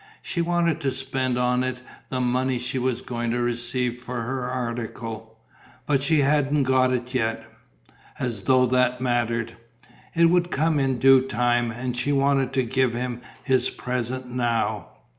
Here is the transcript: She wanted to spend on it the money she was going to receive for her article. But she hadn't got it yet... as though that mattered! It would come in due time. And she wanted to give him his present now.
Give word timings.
She 0.23 0.41
wanted 0.41 0.81
to 0.81 0.89
spend 0.89 1.37
on 1.37 1.61
it 1.63 1.79
the 2.09 2.19
money 2.19 2.57
she 2.57 2.79
was 2.79 3.03
going 3.03 3.29
to 3.29 3.39
receive 3.39 4.01
for 4.01 4.19
her 4.23 4.49
article. 4.49 5.37
But 5.85 6.01
she 6.01 6.21
hadn't 6.21 6.63
got 6.63 6.91
it 6.91 7.13
yet... 7.13 7.45
as 8.17 8.45
though 8.45 8.65
that 8.65 8.99
mattered! 8.99 9.55
It 10.15 10.25
would 10.31 10.49
come 10.49 10.79
in 10.79 10.97
due 10.97 11.21
time. 11.27 11.69
And 11.69 11.95
she 11.95 12.11
wanted 12.11 12.51
to 12.53 12.63
give 12.63 12.95
him 12.95 13.21
his 13.43 13.69
present 13.69 14.27
now. 14.27 14.87